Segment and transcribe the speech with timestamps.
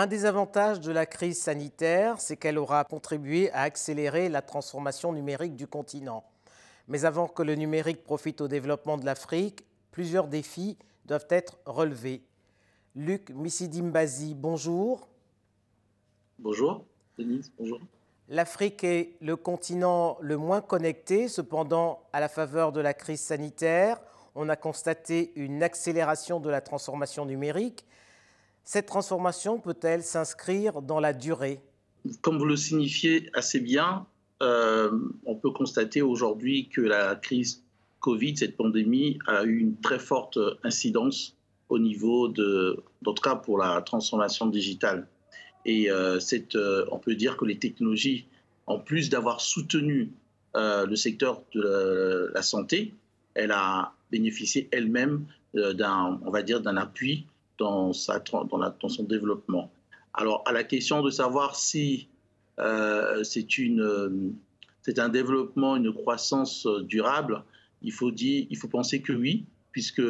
[0.00, 5.12] Un des avantages de la crise sanitaire, c'est qu'elle aura contribué à accélérer la transformation
[5.12, 6.24] numérique du continent.
[6.88, 12.22] Mais avant que le numérique profite au développement de l'Afrique, plusieurs défis doivent être relevés.
[12.96, 15.06] Luc Missidimbazi, bonjour.
[16.38, 16.86] Bonjour,
[17.18, 17.78] Denise, bonjour.
[18.30, 24.00] L'Afrique est le continent le moins connecté, cependant, à la faveur de la crise sanitaire,
[24.34, 27.84] on a constaté une accélération de la transformation numérique.
[28.72, 31.60] Cette transformation peut-elle s'inscrire dans la durée?
[32.20, 34.06] Comme vous le signifiez assez bien,
[34.44, 34.92] euh,
[35.26, 37.64] on peut constater aujourd'hui que la crise
[37.98, 41.36] Covid, cette pandémie, a eu une très forte incidence
[41.68, 45.08] au niveau de, en cas pour la transformation digitale.
[45.64, 46.20] Et euh,
[46.54, 48.28] euh, on peut dire que les technologies,
[48.68, 50.12] en plus d'avoir soutenu
[50.54, 52.94] le secteur de la, santé,
[53.34, 57.26] elle a bénéficié elle-même d'un, on va dire, d'un appui
[57.60, 59.70] dans, son développement.
[60.14, 62.08] Alors, à la question de savoir si
[62.58, 64.34] une
[64.82, 67.44] c'est un développement, une croissance euh, durable,
[67.82, 70.02] il faut, dire, il faut penser que oui, puisque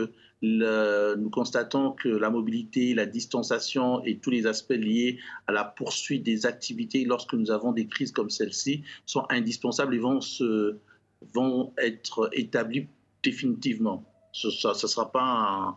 [0.42, 6.22] nous constatons que la mobilité, la distanciation et tous les aspects liés à la poursuite
[6.22, 10.76] des activités lorsque nous avons des crises comme celle-ci sont indispensables et vont, se,
[11.34, 12.86] vont être établis
[13.22, 15.74] définitivement ce sera pas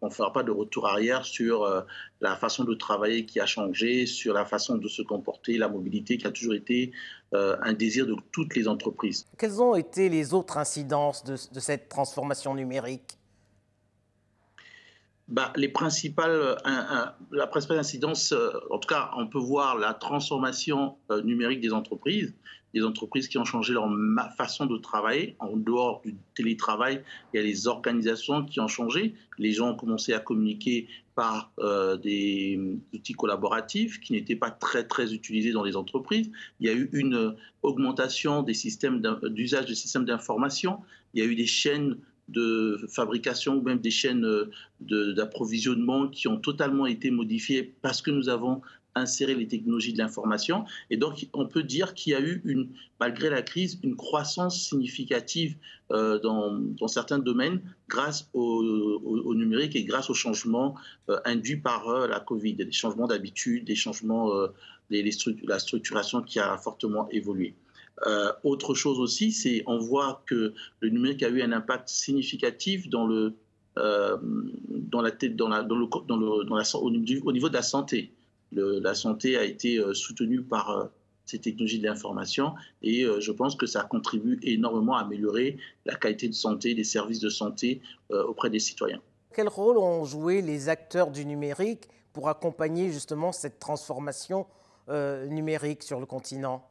[0.00, 1.82] on ne fera pas de retour arrière sur euh,
[2.20, 6.18] la façon de travailler qui a changé, sur la façon de se comporter, la mobilité
[6.18, 6.92] qui a toujours été
[7.34, 9.26] euh, un désir de toutes les entreprises.
[9.38, 13.15] Quelles ont été les autres incidences de, cette transformation numérique?
[15.28, 16.56] Bah, les principales,
[17.32, 22.34] la principale incidence, euh, en tout cas, on peut voir la transformation numérique des entreprises
[22.76, 23.88] des entreprises qui ont changé leur
[24.36, 25.34] façon de travailler.
[25.38, 27.02] En dehors du télétravail,
[27.32, 29.14] il y a les organisations qui ont changé.
[29.38, 32.60] Les gens ont commencé à communiquer par euh, des
[32.92, 36.30] outils collaboratifs qui n'étaient pas très très utilisés dans les entreprises.
[36.60, 40.80] Il y a eu une augmentation d'usage des systèmes d'information.
[41.14, 41.96] Il y a eu des chaînes
[42.28, 44.26] de fabrication ou même des chaînes
[44.80, 48.62] d'approvisionnement qui ont totalement été modifiées parce que nous avons
[48.96, 50.64] insérer les technologies de l'information.
[50.90, 54.68] Et donc, on peut dire qu'il y a eu, une, malgré la crise, une croissance
[54.68, 55.56] significative
[55.92, 60.74] euh, dans, certains domaines grâce au, numérique et grâce aux changements
[61.10, 64.32] euh, induits par euh, la Covid, des changements d'habitude, des changements,
[64.90, 65.08] des,
[65.44, 67.54] la structuration qui a fortement évolué.
[68.44, 73.06] Autre chose aussi, c'est on voit que le numérique a eu un impact significatif dans
[73.06, 73.34] le
[73.76, 78.12] dans la dans la, dans le, dans le, dans la, au niveau de la santé
[78.52, 80.84] la santé a été euh, soutenue par euh,
[81.24, 85.94] ces technologies de l'information et euh, je pense que ça contribue énormément à améliorer la
[85.94, 87.80] qualité de santé, des services de santé
[88.10, 89.00] auprès des citoyens.
[89.34, 94.46] Quel rôle ont joué les acteurs du numérique pour accompagner justement cette transformation
[94.88, 96.64] numérique sur le continent?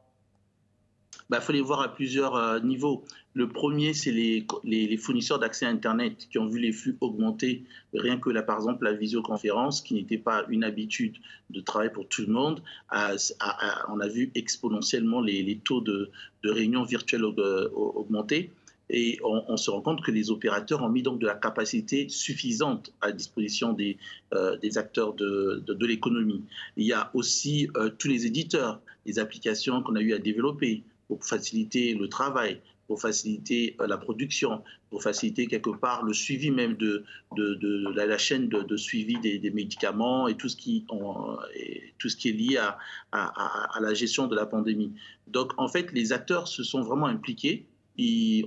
[1.28, 3.04] Bah, faut les voir à plusieurs euh, niveaux.
[3.34, 7.64] Le premier, c'est les, fournisseurs d'accès à Internet qui ont vu les flux augmenter.
[7.92, 11.16] Rien que là, par exemple, la visioconférence, qui n'était pas une habitude
[11.50, 16.10] de travail pour tout le monde, on a vu exponentiellement les, taux de,
[16.42, 18.52] de réunions virtuelles euh, augmenter.
[18.88, 22.92] Et on, se rend compte que les opérateurs ont mis donc de la capacité suffisante
[23.00, 23.98] à disposition des,
[24.32, 26.44] euh, acteurs de, l'économie.
[26.76, 31.24] Il y a aussi tous les éditeurs, les applications qu'on a eu à développer pour
[31.24, 36.74] faciliter le travail, pour faciliter euh, la production, pour faciliter quelque part le suivi même
[36.76, 37.04] de,
[37.36, 40.84] de, la, chaîne de, suivi des, médicaments et tout ce qui,
[41.98, 42.78] tout ce qui est lié à,
[43.12, 44.92] à, la gestion de la pandémie.
[45.26, 47.66] Donc en fait, les acteurs se sont vraiment impliqués.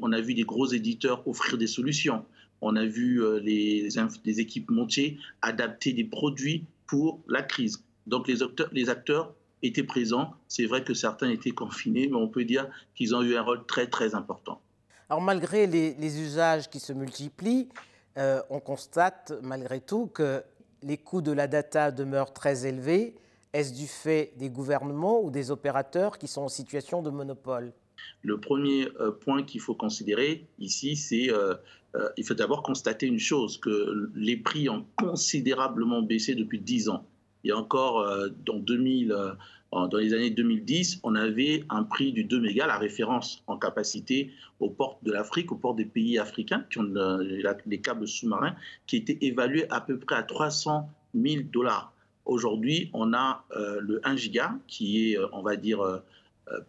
[0.02, 2.26] On a vu des gros éditeurs offrir des solutions.
[2.62, 3.88] On a vu euh, les,
[4.26, 7.84] les équipes montiers adapter des produits pour la crise.
[8.08, 9.34] Donc les acteurs, les acteurs
[9.64, 10.34] étaient présents.
[10.48, 13.66] C'est vrai que certains étaient confinés, mais on peut dire qu'ils ont eu un rôle
[13.66, 14.62] très très important.
[15.10, 17.70] Alors malgré les, usages qui se multiplient,
[18.18, 20.44] euh, on constate malgré tout que
[20.84, 23.16] les coûts de la data demeurent très élevés.
[23.52, 27.74] Est-ce du fait des gouvernements ou des opérateurs qui sont en situation de monopole?
[28.22, 31.56] Le premier euh, point qu'il faut considérer ici, c'est euh,
[32.18, 37.06] il faut d'abord constater une chose, que les prix ont considérablement baissé depuis 10 ans.
[37.44, 39.32] Il y a encore euh, dans 2000, euh,
[39.72, 44.32] dans les années 2010, on avait un prix du 2 mégas, la référence en capacité
[44.60, 48.56] aux portes de l'Afrique, aux portes des pays africains qui ont euh, les câbles sous-marins,
[48.88, 51.94] qui était évalué à peu près à 300 000 dollars.
[52.26, 55.80] Aujourd'hui, on a le 1 giga qui est, on va dire,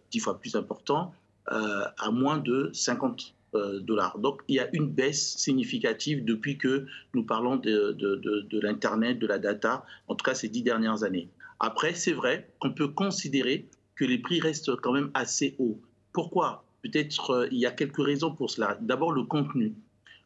[0.09, 1.13] dix fois plus important,
[1.45, 4.17] à moins de 50 euh, dollars.
[4.19, 9.19] Donc il y a une baisse significative depuis que nous parlons de, de, de, l'Internet,
[9.19, 11.29] de la data, en tout cas ces dix dernières années.
[11.59, 15.79] Après, c'est vrai qu'on peut considérer que les prix restent quand même assez hauts.
[16.13, 16.65] Pourquoi?
[16.81, 18.77] Peut-être euh, il y a quelques raisons pour cela.
[18.81, 19.75] D'abord, le contenu.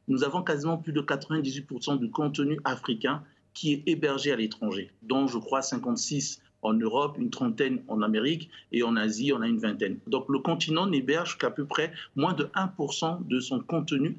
[0.07, 3.23] Nous avons quasiment plus de 98% du contenu africain
[3.53, 8.49] qui est hébergé à l'étranger, dont je crois 56 en Europe, une trentaine en Amérique
[8.71, 9.99] et en Asie, on a une vingtaine.
[10.07, 14.17] Donc le continent n'héberge qu'à peu près moins de 1% de son contenu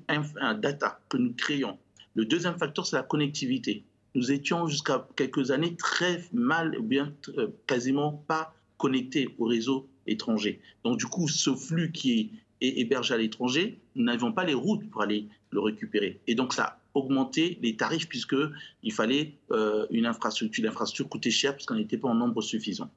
[0.58, 1.76] data que nous créons.
[2.14, 3.84] Le deuxième facteur, c'est la connectivité.
[4.14, 10.60] Nous étions jusqu'à quelques années très mal, bien euh, quasiment pas connectés au réseau étranger.
[10.84, 14.88] Donc du coup, ce flux qui est hébergé à l'étranger, nous n'avions pas les routes
[14.88, 16.20] pour aller le récupérer.
[16.26, 20.64] Et donc ça augmenter les tarifs puisqu'il fallait euh, une infrastructure.
[20.64, 22.90] L'infrastructure coûtait cher parce qu'on n'était pas en nombre suffisant.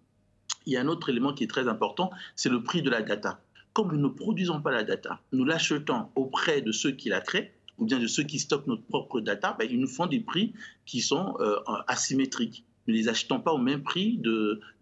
[0.65, 3.01] Il y a un autre élément qui est très important, c'est le prix de la
[3.01, 3.41] data.
[3.73, 7.53] Comme nous ne produisons pas la data, nous l'achetons auprès de ceux qui la créent
[7.77, 10.53] ou bien de ceux qui stockent notre propre data, ben, ils nous font des prix
[10.85, 11.55] qui sont euh,
[11.87, 12.65] asymétriques.
[12.87, 14.21] Nous ne les achetons pas au même prix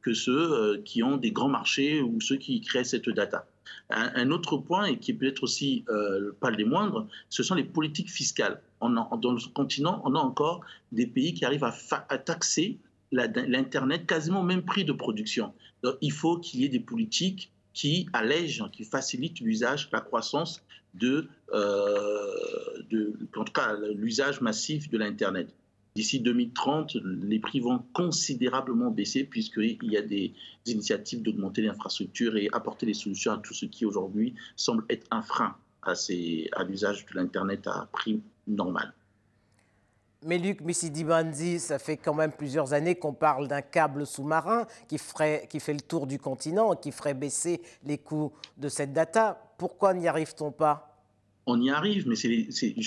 [0.01, 3.47] que ceux euh, qui ont des grands marchés ou ceux qui créent cette data.
[3.89, 7.63] Un, autre point, et qui est peut-être aussi euh, pas le moindre, ce sont les
[7.63, 8.61] politiques fiscales.
[8.81, 10.61] On dans le continent, on a encore
[10.91, 12.77] des pays qui arrivent à, taxer
[13.11, 15.53] l'Internet quasiment au même prix de production.
[16.01, 20.63] Il faut qu'il y ait des politiques qui allègent, qui facilitent l'usage, la croissance
[20.95, 25.53] de, euh, en tout cas, l'usage massif de l'Internet.
[25.97, 30.31] D'ici 2030, les prix vont considérablement baisser puisqu'il y a des
[30.67, 35.23] initiatives d'augmenter l'infrastructure et apporter des solutions à tout ce qui aujourd'hui semble être un
[35.23, 35.93] frein à,
[36.65, 38.93] l'usage de l'Internet à prix normal.
[40.23, 44.99] Mais Luc Missidibandi, ça fait quand même plusieurs années qu'on parle d'un câble sous-marin qui,
[45.49, 49.41] qui fait le tour du continent et qui ferait baisser les coûts de cette data.
[49.57, 50.96] Pourquoi n'y arrive-t-on pas?
[51.47, 52.15] On y arrive, mais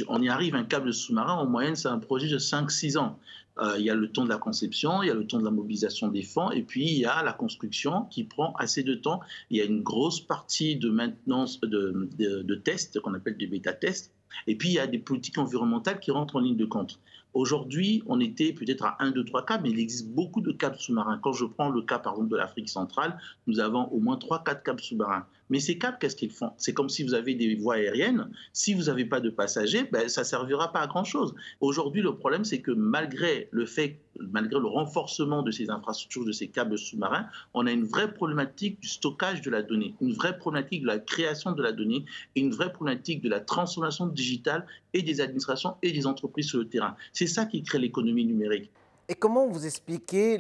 [0.09, 3.19] on y arrive, un câble sous-marin, en moyenne, c'est un projet de 5-6 ans.
[3.59, 5.45] Euh, il y a le temps de la conception, il y a le temps de
[5.45, 8.95] la mobilisation des fonds, et puis il y a la construction qui prend assez de
[8.95, 9.21] temps.
[9.51, 14.13] Il y a une grosse partie de maintenance, de, de tests, qu'on appelle des bêta-tests,
[14.47, 17.01] et puis il y a des politiques environnementales qui rentrent en ligne de compte.
[17.33, 20.77] Aujourd'hui, on était peut-être à 1, 2, 3 câbles, mais il existe beaucoup de câbles
[20.77, 21.21] sous-marins.
[21.23, 24.43] Quand je prends le cas, par exemple, de l'Afrique centrale, nous avons au moins 3,
[24.43, 25.27] 4 câbles sous-marins.
[25.49, 26.53] Mais ces câbles, qu'est-ce qu'ils font?
[26.57, 28.29] C'est comme si vous avez des voies aériennes.
[28.53, 31.35] Si vous n'avez pas de passagers, ben, ça ne servira pas à grand-chose.
[31.61, 34.01] Aujourd'hui, le problème, c'est que malgré le fait,
[34.33, 38.81] malgré le renforcement de ces infrastructures, de ces câbles sous-marins, on a une vraie problématique
[38.81, 42.05] du stockage de la donnée, une vraie problématique de la création de la donnée
[42.37, 46.59] et une vraie problématique de la transformation digitale et des administrations et des entreprises sur
[46.59, 46.97] le terrain.
[47.13, 48.71] C'est ça qui crée l'économie numérique.
[49.09, 50.39] Et comment vous expliquez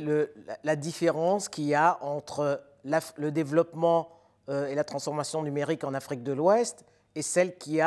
[0.62, 4.12] la, différence qu'il y a entre le développement
[4.48, 6.84] euh, et la transformation numérique en Afrique de l'Ouest
[7.16, 7.80] et celle qui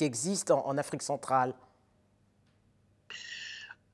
[0.00, 1.52] existe en, Afrique centrale?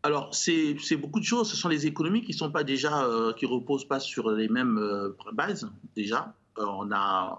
[0.02, 1.50] Alors, c'est beaucoup de choses.
[1.50, 4.78] Ce sont les économies qui sont pas déjà, euh, qui reposent pas sur les mêmes
[4.78, 6.34] euh, bases déjà.
[6.56, 7.36] a,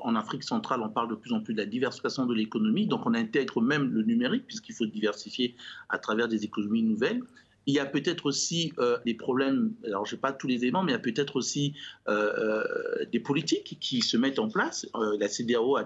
[0.00, 2.86] en Afrique centrale, on parle de plus en plus de la diversification de l'économie.
[2.86, 5.56] Donc, on intègre même le numérique puisqu'il faut diversifier
[5.88, 7.22] à travers des économies nouvelles.
[7.66, 10.82] Il y a peut-être aussi euh, des problèmes, alors je n'ai pas tous les éléments,
[10.82, 11.74] mais il y a peut-être aussi
[12.08, 14.86] euh, euh, des politiques qui se mettent en place.
[15.18, 15.84] la CDAO a,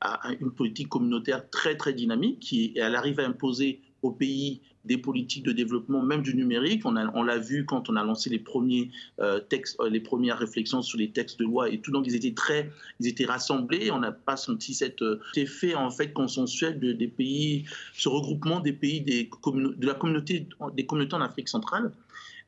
[0.00, 4.96] a, une politique communautaire très très dynamique qui elle arrive à imposer aux pays des
[4.96, 6.84] politiques de développement, même du numérique.
[6.84, 8.90] On, on l'a vu quand on a lancé les premiers
[9.20, 11.92] euh, textes, euh, les premières réflexions sur les textes de loi et tout.
[11.92, 13.90] Donc ils étaient très, ils étaient rassemblés.
[13.90, 18.60] On n'a pas senti cet euh, effet en fait consensuel de, des pays, ce regroupement
[18.60, 21.92] des pays de la communauté des communautés en Afrique centrale.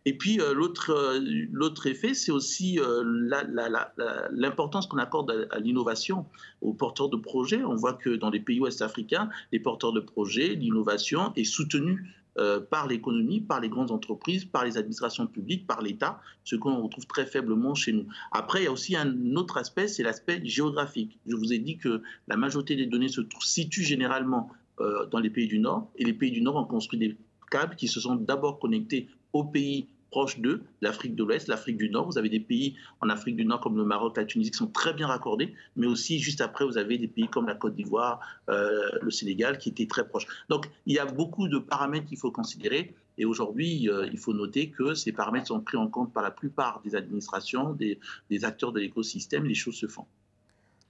[0.06, 1.18] Et puis l'autre
[1.52, 2.78] l'autre effet, c'est aussi
[4.30, 6.24] l'importance qu'on accorde à, l'innovation,
[6.62, 7.62] aux porteurs de projets.
[7.64, 12.02] On voit que dans les pays ouest africains, les porteurs de projets, l'innovation est soutenue
[12.38, 16.80] euh, par l'économie, par les grandes entreprises, par les administrations publiques, par l'État, ce qu'on
[16.82, 18.06] retrouve très faiblement chez nous.
[18.30, 21.18] Après, il y a aussi un autre aspect, c'est l'aspect géographique.
[21.26, 24.48] Je vous ai dit que la majorité des données se situent généralement
[24.80, 27.16] euh, dans les pays du Nord, et les pays du Nord ont construit des
[27.50, 31.88] câbles qui se sont d'abord connectés aux pays proche d'eux, l'Afrique de l'Ouest, l'Afrique du
[31.88, 32.06] Nord.
[32.06, 34.66] Vous avez des pays en Afrique du Nord comme le Maroc, la Tunisie qui sont
[34.66, 38.20] très bien raccordés, mais aussi juste après, vous avez des pays comme la Côte d'Ivoire,
[38.48, 40.26] euh, le Sénégal qui étaient très proches.
[40.48, 42.94] Donc il y a beaucoup de paramètres qu'il faut considérer.
[43.18, 46.30] Et aujourd'hui, euh, il faut noter que ces paramètres sont pris en compte par la
[46.30, 47.98] plupart des administrations, des,
[48.44, 49.44] acteurs de l'écosystème.
[49.44, 50.06] Les choses se font.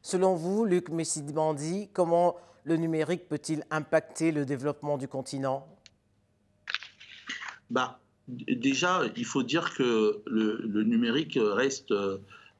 [0.02, 5.66] Selon vous, Luc Messidibandi, comment le numérique peut-il impacter le développement du continent?
[7.68, 7.98] Bah,
[8.28, 11.92] déjà, il faut dire que le, numérique reste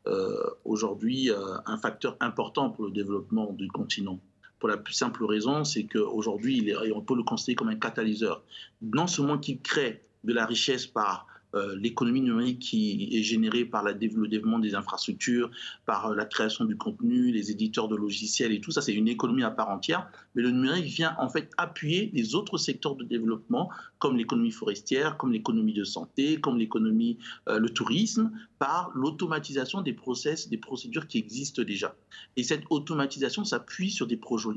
[0.07, 1.37] euh, aujourd'hui euh,
[1.67, 4.19] un facteur important pour le développement du continent.
[4.59, 8.43] Pour la plus simple raison, c'est qu'aujourd'hui, on peut le considérer comme un catalyseur.
[8.83, 13.83] Non seulement qu'il crée de la richesse par euh, l'économie numérique qui est générée par
[13.83, 15.51] le développement des infrastructures,
[15.85, 19.09] par euh, la création du contenu, les éditeurs de logiciels et tout ça, c'est une
[19.09, 20.09] économie à part entière.
[20.35, 25.17] Mais le numérique vient en fait appuyer les autres secteurs de développement, comme l'économie forestière,
[25.17, 28.31] comme l'économie de santé, comme l'économie, euh, le tourisme,
[28.61, 31.97] par l'automatisation des process, des procédures qui existent déjà.
[32.37, 34.51] Et cette automatisation s'appuie sur des projets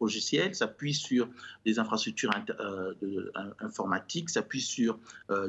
[0.00, 1.28] logiciels, s'appuie sur
[1.66, 2.30] des infrastructures
[3.60, 4.98] informatiques, s'appuie sur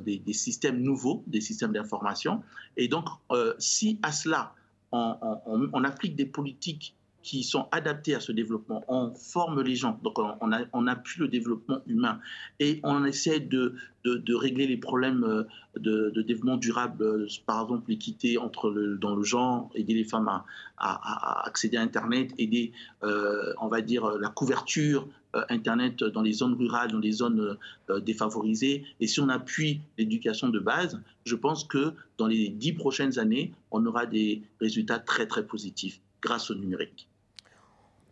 [0.02, 2.42] des systèmes nouveaux, des systèmes d'information.
[2.78, 4.54] Et donc, euh, si à cela,
[4.92, 10.20] on, applique des politiques qui sont adaptées à ce développement, on forme les gens, donc
[10.20, 12.20] on, appuie le développement humain
[12.60, 15.44] et on essaie de, de, régler les problèmes euh,
[15.80, 20.30] de, développement durable, euh, par exemple l'équité entre le, dans le genre, aider les femmes
[20.78, 26.54] à, accéder à Internet, aider, on va dire, la couverture euh, Internet dans les zones
[26.54, 27.58] rurales, dans les zones
[27.90, 28.86] euh, défavorisées.
[29.00, 33.52] Et si on appuie l'éducation de base, je pense que dans les dix prochaines années,
[33.72, 37.08] on aura des résultats très très positifs grâce au numérique.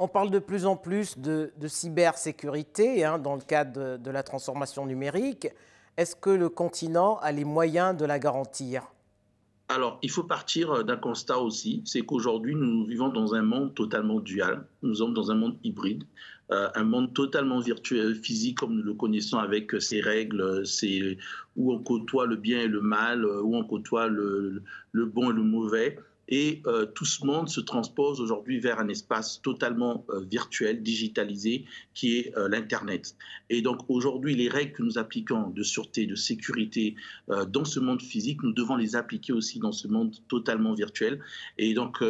[0.03, 4.88] On parle de plus en plus de, cybersécurité hein, dans le cadre de, la transformation
[4.88, 5.50] numérique.
[5.96, 8.81] Est-ce que le continent a les moyens de la garantir?
[9.70, 14.20] Alors, il faut partir d'un constat aussi, c'est qu'aujourd'hui, nous vivons dans un monde totalement
[14.20, 16.03] dual, nous sommes dans un monde hybride.
[16.50, 21.20] Euh, un monde totalement virtuel, physique, comme nous le connaissons, avec ses règles, ses,
[21.55, 25.34] où on côtoie le bien et le mal, euh, où on côtoie le bon et
[25.34, 26.00] le mauvais.
[26.32, 32.18] Et euh, tout ce monde se transpose aujourd'hui vers un espace totalement virtuel, digitalisé, qui
[32.18, 33.16] est l'Internet.
[33.50, 36.96] Et donc aujourd'hui, les règles que nous appliquons de sûreté, de sécurité
[37.48, 41.20] dans ce monde physique, nous devons les appliquer aussi dans ce monde totalement virtuel.
[41.58, 42.04] Et donc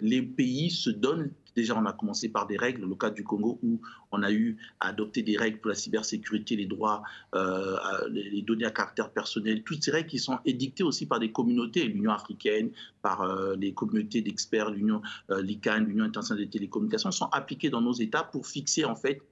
[0.00, 3.58] les pays se donnent Déjà, on a commencé par des règles, le cas du Congo,
[3.62, 3.80] où
[4.12, 7.02] on a eu à adopter des règles pour la cybersécurité, les droits,
[7.34, 7.76] euh,
[8.10, 11.84] les données à caractère personnel, toutes ces règles qui sont édictées aussi par des communautés,
[11.84, 12.70] l'Union africaine,
[13.02, 17.80] par euh, les communautés d'experts, l'Union, euh, l'ICANN, l'Union internationale des télécommunications, sont appliquées dans
[17.80, 19.22] nos États pour fixer en fait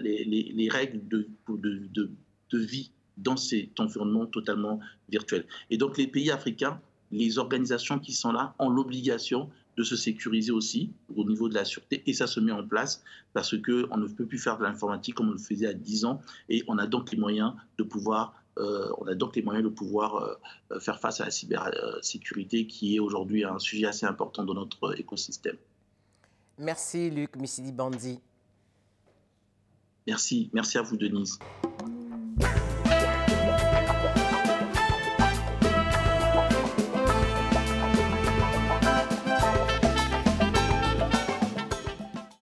[0.00, 1.28] les, règles de,
[2.52, 5.44] vie dans cet environnement totalement virtuel.
[5.70, 6.80] Et donc les pays africains,
[7.12, 11.64] les organisations qui sont là ont l'obligation de se sécuriser aussi au niveau de la
[11.64, 15.14] sûreté et ça se met en place parce qu'on ne peut plus faire de l'informatique
[15.14, 18.34] comme on le faisait à 10 ans et on a donc les moyens de pouvoir
[18.58, 20.38] euh, on a donc les moyens de pouvoir
[20.70, 24.98] euh, faire face à la cybersécurité qui est aujourd'hui un sujet assez important dans notre
[24.98, 25.56] écosystème.
[26.58, 28.20] Merci Luc Missidi Bandi.
[30.06, 31.38] Merci, merci à vous Denise.